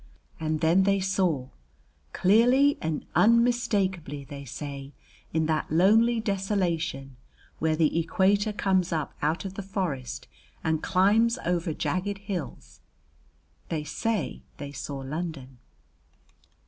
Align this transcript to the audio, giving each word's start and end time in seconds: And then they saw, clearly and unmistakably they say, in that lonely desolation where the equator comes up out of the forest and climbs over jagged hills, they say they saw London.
And 0.39 0.61
then 0.61 0.81
they 0.81 0.99
saw, 0.99 1.49
clearly 2.11 2.75
and 2.81 3.05
unmistakably 3.13 4.23
they 4.23 4.45
say, 4.45 4.93
in 5.31 5.45
that 5.45 5.71
lonely 5.71 6.19
desolation 6.19 7.17
where 7.59 7.75
the 7.75 7.99
equator 7.99 8.51
comes 8.51 8.91
up 8.91 9.13
out 9.21 9.45
of 9.45 9.53
the 9.53 9.61
forest 9.61 10.27
and 10.63 10.81
climbs 10.81 11.37
over 11.45 11.71
jagged 11.71 12.17
hills, 12.17 12.79
they 13.69 13.83
say 13.83 14.41
they 14.57 14.71
saw 14.71 14.97
London. 15.01 15.59